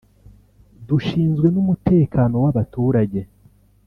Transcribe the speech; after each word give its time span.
"Dushinzwe 0.87 1.47
n’umutekano 1.51 2.35
w’abaturage 2.43 3.19